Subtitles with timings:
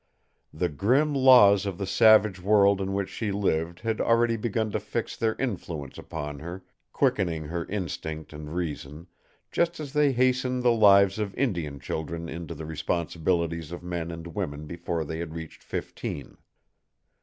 [0.51, 4.79] The grim laws of the savage world in which she lived had already begun to
[4.79, 9.05] fix their influence upon her, quickening her instinct and reason,
[9.51, 14.25] just as they hastened the lives of Indian children into the responsibilities of men and
[14.33, 16.35] women before they had reached fifteen.